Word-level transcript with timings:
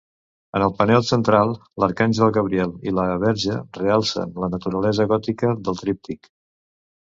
En 0.59 0.63
el 0.67 0.71
panel 0.77 1.03
central, 1.09 1.51
l'arcàngel 1.83 2.33
Gabriel 2.39 2.73
i 2.91 2.95
la 3.01 3.05
Verge 3.27 3.61
realcen 3.83 4.35
la 4.45 4.53
naturalesa 4.57 5.09
gòtica 5.15 5.57
del 5.69 5.83
tríptic. 5.87 6.35